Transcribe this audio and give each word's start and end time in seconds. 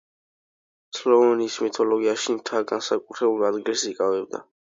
სლოვენიის 0.99 1.57
მითოლოგიაში 1.65 2.35
მთა 2.39 2.63
განსაკუთრებულ 2.73 3.47
ადგილს 3.53 3.87
იკავებდა. 3.93 4.45